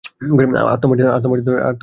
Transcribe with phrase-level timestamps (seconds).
[0.73, 1.71] আত্মমর্যাদায় যিনি শীর্ষে।